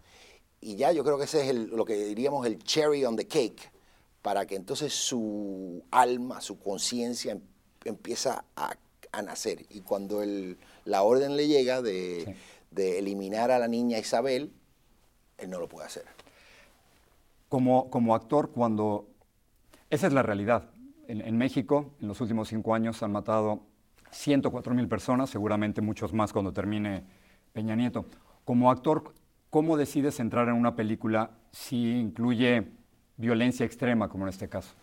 Y 0.61 0.75
ya 0.77 0.91
yo 0.91 1.03
creo 1.03 1.17
que 1.17 1.25
ese 1.25 1.41
es 1.43 1.49
el- 1.49 1.67
lo 1.67 1.83
que 1.85 1.95
diríamos 2.05 2.45
el 2.45 2.63
cherry 2.63 3.03
on 3.05 3.15
the 3.15 3.27
cake, 3.27 3.71
para 4.21 4.45
que 4.45 4.55
entonces 4.55 4.93
su 4.93 5.83
alma, 5.91 6.41
su 6.41 6.57
conciencia 6.59 7.33
em- 7.33 7.41
empieza 7.85 8.43
a, 8.55 8.75
a 9.11 9.21
nacer. 9.21 9.65
Y 9.69 9.81
cuando 9.81 10.23
el- 10.23 10.57
la 10.85 11.03
orden 11.03 11.35
le 11.35 11.47
llega 11.47 11.81
de, 11.81 12.23
Sí. 12.25 12.33
de 12.71 12.99
eliminar 12.99 13.51
a 13.51 13.59
la 13.59 13.67
niña 13.67 13.97
Isabel, 13.99 14.51
él 15.37 15.49
no 15.49 15.59
lo 15.59 15.67
puede 15.67 15.85
hacer. 15.87 16.05
Como, 17.49 17.89
como 17.89 18.15
actor, 18.15 18.51
cuando... 18.51 19.07
Esa 19.89 20.07
es 20.07 20.13
la 20.13 20.21
realidad. 20.23 20.69
En, 21.07 21.21
en 21.21 21.37
México, 21.37 21.93
en 22.01 22.07
los 22.07 22.21
últimos 22.21 22.49
cinco 22.49 22.75
años, 22.75 23.01
han 23.01 23.11
matado 23.11 23.61
104 24.11 24.73
mil 24.73 24.87
personas, 24.87 25.29
seguramente 25.29 25.81
muchos 25.81 26.13
más 26.13 26.33
cuando 26.33 26.53
termine 26.53 27.03
Peña 27.53 27.75
Nieto. 27.75 28.05
Como 28.45 28.69
actor, 28.69 29.13
¿cómo 29.49 29.77
decides 29.77 30.19
entrar 30.19 30.47
en 30.49 30.55
una 30.55 30.75
película 30.75 31.31
si 31.51 31.97
incluye 31.99 32.67
violencia 33.17 33.65
extrema, 33.65 34.09
como 34.09 34.25
en 34.25 34.29
este 34.29 34.47
caso? 34.49 34.73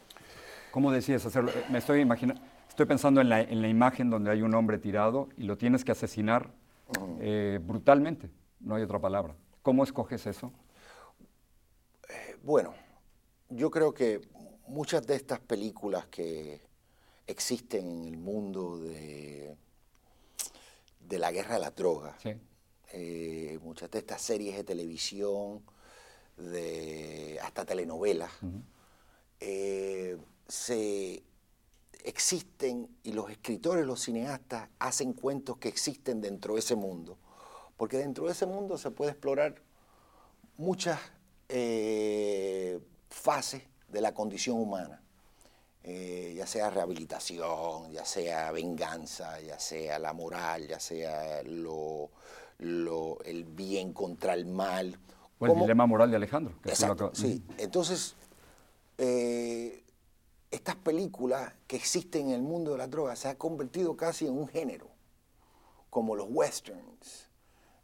¿Cómo 0.70 0.90
decides 0.90 1.24
hacerlo? 1.24 1.50
Eh, 1.50 1.64
Me 1.70 1.78
estoy 1.78 2.00
imaginando, 2.00 2.42
estoy 2.68 2.86
pensando 2.86 3.20
en 3.20 3.28
la, 3.28 3.40
en 3.40 3.62
la 3.62 3.68
imagen 3.68 4.10
donde 4.10 4.30
hay 4.30 4.42
un 4.42 4.54
hombre 4.54 4.78
tirado 4.78 5.28
y 5.36 5.44
lo 5.44 5.56
tienes 5.56 5.84
que 5.84 5.92
asesinar 5.92 6.50
eh, 7.20 7.60
brutalmente, 7.62 8.30
no 8.60 8.74
hay 8.74 8.82
otra 8.82 8.98
palabra. 8.98 9.34
¿Cómo 9.62 9.84
escoges 9.84 10.26
eso? 10.26 10.52
Bueno, 12.42 12.74
yo 13.48 13.70
creo 13.70 13.94
que 13.94 14.20
muchas 14.66 15.06
de 15.06 15.14
estas 15.16 15.40
películas 15.40 16.06
que 16.06 16.60
existen 17.26 17.86
en 17.90 18.04
el 18.08 18.16
mundo 18.18 18.78
de, 18.78 19.56
de 21.00 21.18
la 21.18 21.30
guerra 21.32 21.54
de 21.54 21.60
las 21.60 21.74
drogas, 21.74 22.14
Sí. 22.22 22.32
eh, 22.92 23.58
muchas 23.62 23.90
de 23.90 23.98
estas 23.98 24.20
series 24.22 24.56
de 24.56 24.64
televisión, 24.64 25.62
de 26.36 27.38
hasta 27.42 27.64
telenovelas, 27.64 28.30
eh, 29.40 30.16
se 30.48 31.22
existen 32.02 32.88
y 33.02 33.12
los 33.12 33.30
escritores, 33.30 33.86
los 33.86 34.00
cineastas 34.02 34.68
hacen 34.78 35.12
cuentos 35.14 35.56
que 35.58 35.68
existen 35.68 36.20
dentro 36.20 36.54
de 36.54 36.60
ese 36.60 36.74
mundo, 36.74 37.16
porque 37.76 37.96
dentro 37.98 38.26
de 38.26 38.32
ese 38.32 38.46
mundo 38.46 38.76
se 38.78 38.90
puede 38.90 39.12
explorar 39.12 39.62
muchas 40.56 41.00
eh, 41.48 42.78
fases 43.08 43.62
de 43.94 44.00
la 44.00 44.12
condición 44.12 44.58
humana, 44.58 45.00
eh, 45.84 46.34
ya 46.36 46.46
sea 46.46 46.68
rehabilitación, 46.70 47.90
ya 47.92 48.04
sea 48.04 48.50
venganza, 48.50 49.40
ya 49.40 49.58
sea 49.58 49.98
la 49.98 50.12
moral, 50.12 50.66
ya 50.66 50.80
sea 50.80 51.42
lo, 51.44 52.10
lo- 52.58 53.18
el 53.24 53.44
bien 53.44 53.92
contra 53.92 54.34
el 54.34 54.44
mal. 54.46 54.98
O 55.38 55.46
el 55.46 55.54
dilema 55.54 55.86
moral 55.86 56.10
de 56.10 56.16
Alejandro. 56.16 56.54
que 56.62 56.70
Exacto, 56.70 57.12
sí. 57.14 57.42
Entonces, 57.58 58.16
eh, 58.98 59.82
estas 60.50 60.76
películas 60.76 61.52
que 61.66 61.76
existen 61.76 62.28
en 62.28 62.34
el 62.34 62.42
mundo 62.42 62.72
de 62.72 62.78
la 62.78 62.86
droga 62.88 63.14
se 63.16 63.28
han 63.28 63.36
convertido 63.36 63.96
casi 63.96 64.26
en 64.26 64.36
un 64.36 64.48
género, 64.48 64.88
como 65.90 66.16
los 66.16 66.26
westerns, 66.30 67.28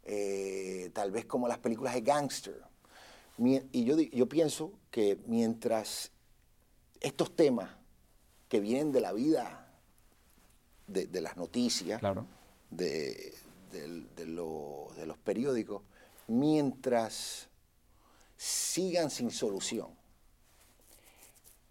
eh, 0.03 0.89
tal 0.93 1.11
vez 1.11 1.25
como 1.25 1.47
las 1.47 1.59
películas 1.59 1.93
de 1.93 2.01
gangster. 2.01 2.61
Y 3.43 3.85
yo, 3.85 3.97
yo 3.99 4.29
pienso 4.29 4.71
que 4.91 5.17
mientras 5.25 6.11
estos 6.99 7.35
temas 7.35 7.71
que 8.47 8.59
vienen 8.59 8.91
de 8.91 9.01
la 9.01 9.13
vida, 9.13 9.67
de, 10.87 11.07
de 11.07 11.21
las 11.21 11.37
noticias, 11.37 11.99
Claro. 11.99 12.25
de, 12.69 13.33
de 13.71 14.25
lo- 14.27 14.89
de 14.95 15.05
los 15.07 15.17
periódicos, 15.17 15.81
mientras 16.27 17.47
sigan 18.37 19.09
sin 19.09 19.31
solución. 19.31 19.89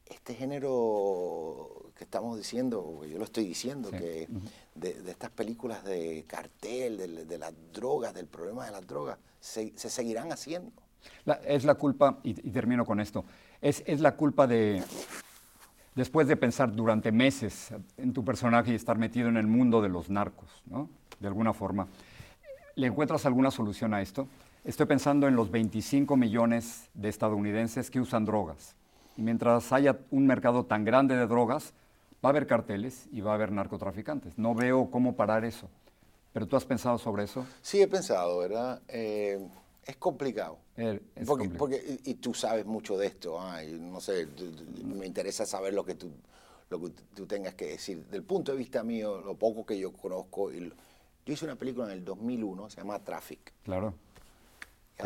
Este 0.06 0.34
género 0.34 1.92
que 1.96 2.02
estamos 2.04 2.36
diciendo, 2.36 3.04
yo 3.04 3.18
lo 3.18 3.24
estoy 3.24 3.44
diciendo, 3.44 3.90
Sí. 3.90 3.98
que 3.98 4.28
de, 4.74 5.02
de 5.02 5.10
estas 5.10 5.30
películas 5.30 5.84
de 5.84 6.24
cartel, 6.26 6.96
de, 6.96 7.24
de 7.26 7.38
las 7.38 7.52
drogas, 7.72 8.12
del 8.14 8.26
problema 8.26 8.64
de 8.66 8.72
las 8.72 8.84
drogas, 8.86 9.18
se, 9.40 9.72
se 9.76 9.88
seguirán 9.88 10.32
haciendo. 10.32 10.72
Es 11.44 11.64
la 11.64 11.74
culpa, 11.74 12.18
y, 12.22 12.30
y 12.30 12.50
termino 12.50 12.84
con 12.84 13.00
esto, 13.00 13.24
es, 13.60 13.82
es 13.86 14.00
la 14.00 14.16
culpa 14.16 14.46
de, 14.46 14.82
después 15.94 16.28
de 16.28 16.36
pensar 16.36 16.74
durante 16.74 17.12
meses 17.12 17.72
en 17.96 18.12
tu 18.12 18.24
personaje 18.24 18.72
y 18.72 18.74
estar 18.74 18.98
metido 18.98 19.28
en 19.28 19.36
el 19.36 19.46
mundo 19.46 19.82
de 19.82 19.88
los 19.88 20.10
narcos, 20.10 20.48
¿no? 20.66 20.88
De 21.18 21.28
alguna 21.28 21.52
forma, 21.52 21.86
¿le 22.74 22.86
encuentras 22.86 23.26
alguna 23.26 23.50
solución 23.50 23.92
a 23.92 24.00
esto? 24.00 24.26
Estoy 24.64 24.86
pensando 24.86 25.28
en 25.28 25.36
los 25.36 25.50
25 25.50 26.16
millones 26.16 26.88
de 26.94 27.08
estadounidenses 27.08 27.90
que 27.90 28.00
usan 28.00 28.24
drogas. 28.24 28.74
Y 29.16 29.22
mientras 29.22 29.72
haya 29.72 29.98
un 30.10 30.26
mercado 30.26 30.64
tan 30.64 30.84
grande 30.84 31.16
de 31.16 31.26
drogas, 31.26 31.74
va 32.24 32.28
a 32.28 32.30
haber 32.30 32.46
carteles 32.46 33.06
y 33.12 33.20
va 33.20 33.32
a 33.32 33.34
haber 33.34 33.52
narcotraficantes. 33.52 34.38
No 34.38 34.54
veo 34.54 34.90
cómo 34.90 35.16
parar 35.16 35.44
eso. 35.44 35.68
¿Pero 36.32 36.46
tú 36.46 36.56
has 36.56 36.64
pensado 36.64 36.96
sobre 36.98 37.24
eso? 37.24 37.44
Sí, 37.60 37.82
he 37.82 37.88
pensado, 37.88 38.38
¿verdad? 38.38 38.80
Eh, 38.88 39.46
es 39.84 39.96
complicado. 39.96 40.58
Eh, 40.80 41.00
es 41.14 41.26
Porque, 41.26 41.48
porque- 41.50 42.00
y, 42.04 42.10
y 42.12 42.14
tú 42.14 42.32
sabes 42.32 42.64
mucho 42.64 42.96
de 42.96 43.06
esto, 43.06 43.38
ah, 43.40 43.62
y 43.62 43.72
no 43.72 44.00
sé, 44.00 44.26
tú- 44.28 44.50
tú- 44.50 44.84
me 44.84 45.06
interesa 45.06 45.44
saber 45.44 45.74
lo 45.74 45.84
que 45.84 45.94
tú 45.94 46.10
lo 46.70 46.80
que 46.80 46.90
tú 47.16 47.26
tengas 47.26 47.54
que 47.56 47.66
decir. 47.66 48.06
Del 48.06 48.22
punto 48.22 48.52
de 48.52 48.58
vista 48.58 48.84
mío, 48.84 49.20
lo 49.20 49.34
poco 49.34 49.66
que 49.66 49.76
yo 49.76 49.92
conozco, 49.92 50.52
y 50.52 50.60
lo- 50.60 50.74
yo 51.26 51.32
hice 51.34 51.44
una 51.44 51.56
película 51.56 51.86
en 51.86 51.90
el 51.98 52.04
2001, 52.04 52.70
se 52.70 52.76
llama 52.76 53.00
Traffic. 53.00 53.52
Claro. 53.64 53.92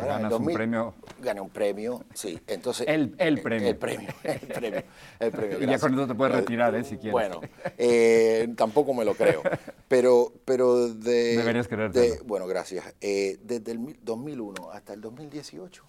Ahora 0.01 0.13
ganas 0.15 0.23
un 0.25 0.29
2000 0.39 0.55
premio. 0.55 0.93
Gané 1.21 1.41
un 1.41 1.49
premio, 1.49 2.03
sí. 2.13 2.39
Entonces, 2.47 2.87
El- 2.87 3.15
el 3.17 3.41
premio. 3.41 3.67
El 3.69 3.77
premio, 3.77 4.09
el 4.23 4.39
premio. 4.39 4.83
El 5.19 5.31
premio 5.31 5.63
Y 5.63 5.65
ya 5.67 5.79
con 5.79 5.93
eso 5.93 6.07
te 6.07 6.15
puedes 6.15 6.35
retirar, 6.35 6.75
¿eh? 6.75 6.83
Si 6.83 6.95
quieres. 6.97 7.11
Bueno, 7.11 7.41
eh, 7.77 8.47
tampoco 8.57 8.93
me 8.93 9.05
lo 9.05 9.13
creo. 9.15 9.41
Pero, 9.87 10.31
pero 10.45 10.87
de. 10.87 11.37
Deberías 11.37 11.67
creértelo. 11.67 12.15
de- 12.15 12.21
Bueno, 12.23 12.47
gracias. 12.47 12.93
Eh, 13.01 13.37
desde 13.43 13.71
el 13.71 13.79
mil- 13.79 13.99
2001 14.01 14.71
hasta 14.71 14.93
el 14.93 15.01
2018 15.01 15.83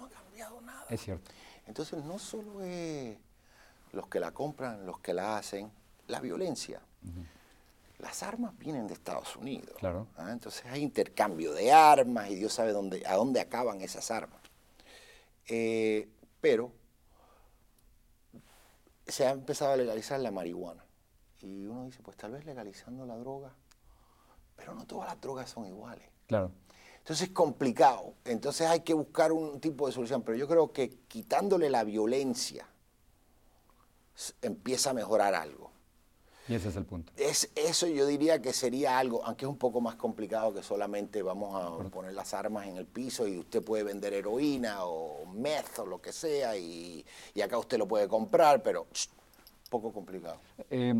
no 0.00 0.06
ha 0.06 0.08
cambiado 0.10 0.60
nada. 0.60 0.84
Es 0.90 1.00
cierto. 1.02 1.30
Entonces, 1.66 2.02
no 2.04 2.18
solo 2.18 2.62
es 2.62 3.16
los 3.92 4.06
que 4.08 4.20
la 4.20 4.30
compran, 4.32 4.86
los 4.86 4.98
que 5.00 5.12
la 5.14 5.36
hacen, 5.38 5.70
la 6.06 6.20
violencia. 6.20 6.80
Las 7.98 8.22
armas 8.22 8.56
vienen 8.58 8.86
de 8.86 8.94
Estados 8.94 9.34
Unidos. 9.36 9.76
Claro. 9.78 10.06
¿ah? 10.16 10.30
Entonces 10.30 10.64
hay 10.66 10.82
intercambio 10.82 11.52
de 11.52 11.72
armas 11.72 12.30
y 12.30 12.36
Dios 12.36 12.52
sabe 12.52 12.72
dónde, 12.72 13.02
a 13.06 13.16
dónde 13.16 13.40
acaban 13.40 13.80
esas 13.80 14.10
armas. 14.10 14.40
Eh, 15.48 16.08
pero 16.40 16.72
se 19.06 19.26
ha 19.26 19.30
empezado 19.30 19.72
a 19.72 19.76
legalizar 19.76 20.20
la 20.20 20.30
marihuana. 20.30 20.84
Y 21.40 21.66
uno 21.66 21.84
dice, 21.84 22.02
pues 22.02 22.16
tal 22.16 22.32
vez 22.32 22.44
legalizando 22.44 23.06
la 23.06 23.16
droga, 23.16 23.52
pero 24.56 24.74
no 24.74 24.86
todas 24.86 25.08
las 25.08 25.20
drogas 25.20 25.50
son 25.50 25.66
iguales. 25.66 26.08
Claro. 26.26 26.52
Entonces 26.98 27.28
es 27.28 27.34
complicado. 27.34 28.14
Entonces 28.24 28.66
hay 28.66 28.80
que 28.80 28.92
buscar 28.92 29.32
un 29.32 29.60
tipo 29.60 29.86
de 29.86 29.92
solución. 29.92 30.22
Pero 30.22 30.36
yo 30.36 30.46
creo 30.46 30.72
que 30.72 30.90
quitándole 31.08 31.70
la 31.70 31.82
violencia 31.82 32.68
empieza 34.42 34.90
a 34.90 34.92
mejorar 34.92 35.34
algo. 35.34 35.70
Y 36.48 36.54
ese 36.54 36.68
es 36.70 36.76
el 36.76 36.84
punto. 36.84 37.12
Es, 37.16 37.50
eso 37.54 37.86
yo 37.86 38.06
diría 38.06 38.40
que 38.40 38.52
sería 38.52 38.98
algo, 38.98 39.24
aunque 39.24 39.44
es 39.44 39.50
un 39.50 39.58
poco 39.58 39.80
más 39.80 39.96
complicado 39.96 40.54
que 40.54 40.62
solamente 40.62 41.22
vamos 41.22 41.54
a 41.54 41.90
poner 41.90 42.14
las 42.14 42.32
armas 42.32 42.66
en 42.66 42.78
el 42.78 42.86
piso 42.86 43.26
y 43.28 43.38
usted 43.38 43.62
puede 43.62 43.84
vender 43.84 44.14
heroína 44.14 44.84
o 44.84 45.26
meth 45.26 45.78
o 45.80 45.86
lo 45.86 46.00
que 46.00 46.12
sea 46.12 46.56
y, 46.56 47.04
y 47.34 47.40
acá 47.42 47.58
usted 47.58 47.76
lo 47.76 47.86
puede 47.86 48.08
comprar, 48.08 48.62
pero 48.62 48.86
poco 49.68 49.92
complicado. 49.92 50.38
Eh, 50.70 50.94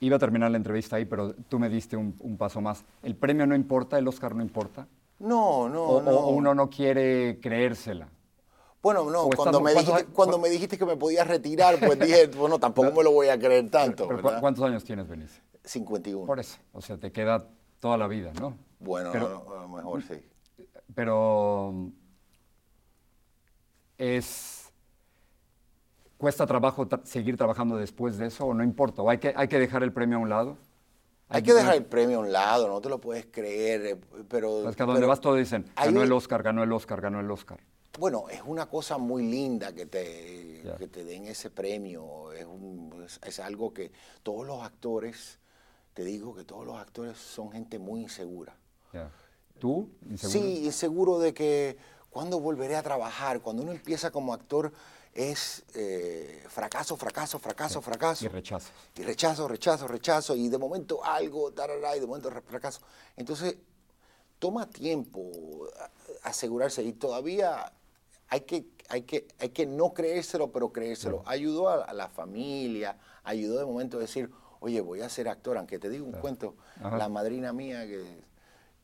iba 0.00 0.16
a 0.16 0.18
terminar 0.18 0.50
la 0.50 0.56
entrevista 0.56 0.96
ahí, 0.96 1.04
pero 1.04 1.34
tú 1.34 1.58
me 1.58 1.68
diste 1.68 1.96
un, 1.96 2.16
un 2.20 2.36
paso 2.38 2.62
más. 2.62 2.82
¿El 3.02 3.14
premio 3.14 3.46
no 3.46 3.54
importa? 3.54 3.98
¿El 3.98 4.08
Oscar 4.08 4.34
no 4.34 4.42
importa? 4.42 4.86
No, 5.18 5.68
no, 5.68 5.84
o, 5.84 6.02
no. 6.02 6.10
o 6.10 6.28
uno 6.30 6.54
no 6.54 6.70
quiere 6.70 7.38
creérsela? 7.40 8.08
Bueno, 8.84 9.10
no, 9.10 9.30
cuando, 9.34 9.60
me 9.62 9.72
¿cuántos 9.72 9.86
dijiste, 9.86 9.92
años- 10.02 10.14
cuando 10.14 10.38
me 10.38 10.48
dijiste 10.50 10.76
que 10.76 10.84
me 10.84 10.94
podías 10.96 11.26
retirar, 11.26 11.78
pues 11.80 11.98
dije, 11.98 12.26
bueno, 12.36 12.58
tampoco 12.58 12.92
me 12.92 13.02
lo 13.02 13.12
voy 13.12 13.28
a 13.28 13.38
creer 13.38 13.70
tanto, 13.70 14.06
Pero, 14.06 14.20
¿cu- 14.20 14.26
¿verdad? 14.28 14.40
¿Cuántos 14.42 14.62
años 14.62 14.84
tienes, 14.84 15.08
Benicio? 15.08 15.42
51. 15.64 16.26
Por 16.26 16.38
eso. 16.38 16.58
O 16.74 16.82
sea, 16.82 16.98
te 16.98 17.10
queda 17.10 17.48
toda 17.80 17.96
la 17.96 18.06
vida, 18.06 18.30
¿no? 18.38 18.58
Bueno, 18.78 19.08
Pero- 19.10 19.28
no, 19.30 19.44
no, 19.46 19.58
a 19.58 19.62
lo 19.62 19.68
mejor 19.70 20.02
sí. 20.02 20.22
Pero 20.94 21.90
es 23.98 24.70
cuesta 26.18 26.46
trabajo 26.46 26.86
tra- 26.86 27.04
seguir 27.04 27.36
trabajando 27.38 27.76
después 27.76 28.18
de 28.18 28.26
eso 28.26 28.44
o 28.46 28.54
no 28.54 28.62
importa, 28.64 29.00
o 29.02 29.08
hay 29.10 29.16
que 29.18 29.32
hay 29.36 29.48
que 29.48 29.58
dejar 29.58 29.82
el 29.82 29.92
premio 29.92 30.18
a 30.18 30.20
un 30.20 30.28
lado. 30.28 30.58
Hay 31.30 31.42
que 31.42 31.54
dejar 31.54 31.74
el 31.74 31.84
premio 31.86 32.18
a 32.18 32.20
un 32.20 32.32
lado, 32.32 32.68
no 32.68 32.80
te 32.82 32.88
lo 32.90 33.00
puedes 33.00 33.26
creer, 33.26 33.86
eh, 33.86 34.00
pero... 34.28 34.68
Es 34.68 34.76
que 34.76 34.82
a 34.82 34.86
donde 34.86 35.00
pero 35.00 35.08
vas 35.08 35.20
todos 35.20 35.38
dicen, 35.38 35.64
ganó 35.74 36.02
el 36.02 36.12
Oscar, 36.12 36.42
ganó 36.42 36.62
el 36.62 36.70
Oscar, 36.70 37.00
ganó 37.00 37.18
el 37.18 37.30
Oscar. 37.30 37.58
Bueno, 37.98 38.28
es 38.28 38.42
una 38.44 38.66
cosa 38.66 38.98
muy 38.98 39.22
linda 39.24 39.72
que 39.72 39.86
te, 39.86 40.62
que 40.78 40.88
te 40.88 41.04
den 41.04 41.26
ese 41.26 41.50
premio. 41.50 42.32
Es, 42.32 42.44
un- 42.44 43.04
es- 43.06 43.20
es 43.22 43.38
algo 43.40 43.72
que 43.72 43.92
todos 44.22 44.44
los 44.46 44.62
actores, 44.62 45.38
te 45.94 46.02
digo 46.04 46.34
que 46.34 46.44
todos 46.44 46.66
los 46.66 46.76
actores 46.76 47.16
son 47.18 47.52
gente 47.52 47.78
muy 47.78 48.00
insegura. 48.02 48.56
Ya. 48.92 49.10
¿Tú? 49.60 49.90
¿Inseguro? 50.10 50.40
Sí, 50.40 50.64
inseguro 50.64 51.18
de 51.20 51.32
que 51.34 51.76
cuando 52.10 52.40
volveré 52.40 52.74
a 52.76 52.82
trabajar, 52.82 53.40
cuando 53.40 53.62
uno 53.62 53.70
empieza 53.72 54.10
como 54.10 54.34
actor, 54.34 54.72
es 55.12 55.62
eh, 55.74 56.42
fracaso, 56.48 56.96
fracaso, 56.96 57.38
fracaso, 57.38 57.80
fracaso. 57.80 58.24
Y 58.24 58.28
rechazos. 58.28 58.72
Y 58.96 59.02
rechazo, 59.02 59.46
rechazo, 59.46 59.86
rechazo, 59.86 60.34
y 60.34 60.48
de 60.48 60.58
momento 60.58 61.04
algo, 61.04 61.52
tarará, 61.52 61.96
y 61.96 62.00
de 62.00 62.06
momento 62.08 62.28
fracaso. 62.44 62.80
Entonces, 63.16 63.56
toma 64.40 64.68
tiempo 64.68 65.30
asegurarse, 66.24 66.82
y 66.82 66.92
todavía 66.94 67.72
hay 68.34 68.40
que, 68.40 68.66
hay 68.88 69.02
que, 69.02 69.26
hay 69.38 69.50
que 69.50 69.64
no 69.64 69.94
creérselo, 69.94 70.50
pero 70.50 70.72
creérselo. 70.72 71.22
Ayudó 71.24 71.68
a, 71.68 71.84
a 71.84 71.92
la 71.92 72.08
familia, 72.08 72.96
ayudó 73.22 73.60
de 73.60 73.64
momento 73.64 73.98
a 73.98 74.00
decir, 74.00 74.28
oye, 74.58 74.80
voy 74.80 75.02
a 75.02 75.08
ser 75.08 75.28
actor, 75.28 75.56
aunque 75.56 75.78
te 75.78 75.88
digo 75.88 76.04
un 76.04 76.12
cuento, 76.12 76.56
Ajá. 76.82 76.98
la 76.98 77.08
madrina 77.08 77.52
mía 77.52 77.86
que 77.86 78.02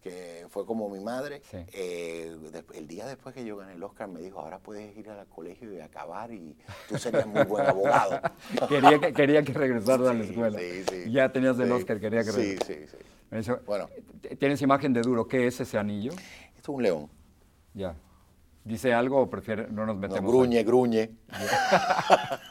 que 0.03 0.47
fue 0.49 0.65
como 0.65 0.89
mi 0.89 0.99
madre, 0.99 1.43
Sí. 1.51 1.59
eh, 1.75 2.35
el 2.75 2.89
día 2.89 3.05
después 3.07 3.35
que 3.35 3.45
yo 3.45 3.59
gané 3.59 3.75
el 3.75 3.83
Oscar 3.83 4.09
me 4.09 4.23
dijo, 4.23 4.41
ahora 4.41 4.59
puedes 4.59 4.97
ir 4.97 5.11
al 5.11 5.27
colegio 5.27 5.75
y 5.75 5.81
acabar 5.81 6.33
y 6.33 6.57
tú 6.89 6.97
serías 6.97 7.27
muy 7.27 7.45
buen 7.45 7.67
abogado. 7.67 8.19
Quería 8.71 8.99
que, 8.99 9.13
quería 9.13 9.43
que 9.43 9.53
regresaras 9.53 10.09
a 10.09 10.15
la 10.15 10.25
Sí, 10.25 10.31
escuela. 10.31 10.59
sí, 10.59 10.85
sí. 10.89 11.13
Ya 11.13 11.31
tenías 11.31 11.59
el 11.59 11.67
Sí, 11.67 11.73
Oscar, 11.73 12.01
quería 12.01 12.21
que 12.25 12.33
Sí, 12.33 12.37
regresaras. 12.39 12.67
sí, 12.91 12.97
sí. 12.97 13.05
Me 13.31 13.37
dice, 13.39 13.53
Bueno. 13.67 13.91
"T- 14.23 14.37
¿Tienes 14.37 14.63
imagen 14.63 14.95
de 14.95 15.03
duro? 15.03 15.29
¿Qué 15.29 15.47
es 15.47 15.61
ese 15.61 15.77
anillo? 15.77 16.13
Esto 16.57 16.63
es 16.63 16.69
un 16.71 16.83
león. 16.83 17.11
Ya. 17.75 17.95
¿Dice 18.64 18.92
algo 18.92 19.20
o 19.23 19.31
prefiere 19.31 19.68
no 19.70 19.87
nos 19.87 19.96
No, 19.96 20.03
metemos? 20.03 20.31
gruñe, 20.31 20.62
gruñe. 20.64 21.11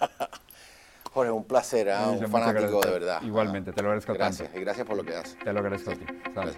Jorge, 1.11 1.31
un 1.31 1.43
placer, 1.45 1.89
¿ah? 1.89 2.09
Un 2.09 2.27
fanático 2.27 2.61
gracias. 2.79 2.85
de 2.85 2.91
verdad. 2.91 3.21
Igualmente, 3.23 3.73
te 3.73 3.81
lo 3.81 3.89
agradezco 3.89 4.13
Gracias, 4.13 4.47
tanto. 4.47 4.59
y 4.59 4.63
gracias 4.63 4.87
por 4.87 4.95
lo 4.97 5.03
que 5.03 5.15
haces. 5.15 5.37
Te 5.43 5.51
lo 5.51 5.59
agradezco 5.59 5.91
a 5.91 5.95
ti. 5.95 6.05
Gracias. 6.33 6.57